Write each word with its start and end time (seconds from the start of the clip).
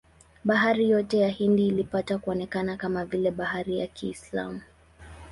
Bahari 0.43 0.89
yote 0.89 1.17
ya 1.19 1.29
Hindi 1.29 1.67
ilipata 1.67 2.17
kuonekana 2.17 2.77
kama 2.77 3.05
vile 3.05 3.31
bahari 3.31 3.79
ya 3.79 3.87
Kiislamu. 3.87 4.61